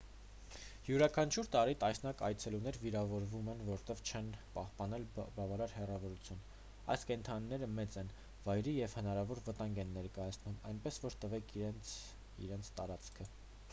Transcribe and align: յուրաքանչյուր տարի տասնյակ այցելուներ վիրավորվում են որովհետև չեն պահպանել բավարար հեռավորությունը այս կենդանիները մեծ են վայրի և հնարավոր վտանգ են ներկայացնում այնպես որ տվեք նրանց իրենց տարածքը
յուրաքանչյուր 0.85 1.47
տարի 1.55 1.75
տասնյակ 1.81 2.21
այցելուներ 2.27 2.77
վիրավորվում 2.83 3.49
են 3.51 3.59
որովհետև 3.65 3.99
չեն 4.11 4.31
պահպանել 4.55 5.05
բավարար 5.17 5.75
հեռավորությունը 5.79 6.57
այս 6.95 7.03
կենդանիները 7.11 7.69
մեծ 7.81 7.97
են 8.03 8.09
վայրի 8.47 8.75
և 8.79 8.95
հնարավոր 9.01 9.43
վտանգ 9.49 9.83
են 9.85 9.91
ներկայացնում 9.99 10.57
այնպես 10.71 10.97
որ 11.05 11.19
տվեք 11.25 11.53
նրանց 11.59 11.93
իրենց 12.47 12.73
տարածքը 12.81 13.29